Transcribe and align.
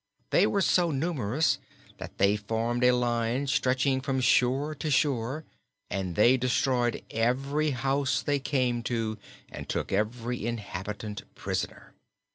They 0.31 0.47
were 0.47 0.63
so 0.63 0.89
numerous 0.89 1.59
that 1.99 2.17
they 2.17 2.35
formed 2.35 2.83
a 2.83 2.89
line 2.91 3.45
stretching 3.45 4.01
from 4.01 4.19
shore 4.19 4.73
to 4.73 4.89
shore 4.89 5.45
and 5.91 6.15
they 6.15 6.37
destroyed 6.37 7.03
every 7.11 7.69
house 7.69 8.23
they 8.23 8.39
came 8.39 8.81
to 8.89 9.19
and 9.51 9.69
took 9.69 9.91
every 9.91 10.43
inhabitant 10.43 11.21
prisoner. 11.35 11.93